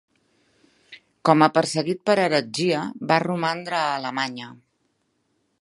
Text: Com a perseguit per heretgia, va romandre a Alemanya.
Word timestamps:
Com 1.29 1.45
a 1.47 1.49
perseguit 1.59 2.01
per 2.11 2.17
heretgia, 2.25 2.81
va 3.13 3.23
romandre 3.27 3.81
a 3.83 3.95
Alemanya. 4.03 4.53